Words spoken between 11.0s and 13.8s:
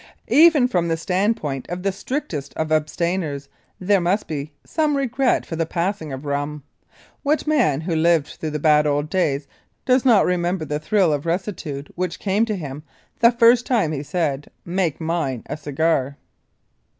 of rectitude which came to him the first